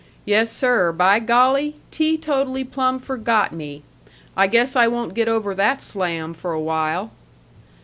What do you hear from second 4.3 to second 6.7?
I guess I won't get over that slam for a